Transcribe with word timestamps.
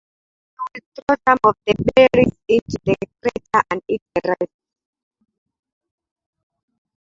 He 0.57 0.63
would 0.79 0.83
throw 0.95 1.15
some 1.27 1.37
of 1.43 1.55
the 1.67 1.75
berries 1.93 2.33
into 2.47 2.77
the 2.85 2.95
crater 3.21 3.63
and 3.69 3.83
eat 3.87 4.01
the 4.15 4.21
rest. 4.25 4.57